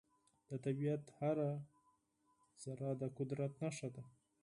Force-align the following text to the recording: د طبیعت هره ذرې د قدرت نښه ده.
د 0.49 0.51
طبیعت 0.65 1.03
هره 1.17 1.49
ذرې 2.63 2.91
د 3.01 3.03
قدرت 3.17 3.51
نښه 3.61 3.89
ده. 3.95 4.03